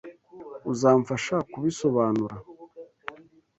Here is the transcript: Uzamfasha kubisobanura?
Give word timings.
Uzamfasha 0.71 1.35
kubisobanura? 1.51 2.35